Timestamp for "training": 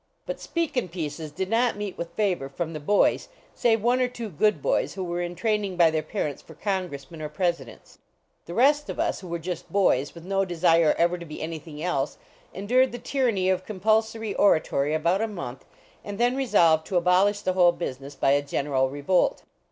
5.35-5.77